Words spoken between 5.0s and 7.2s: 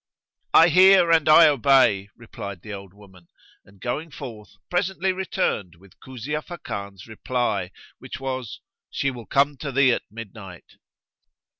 returned with Kuzia Fakan's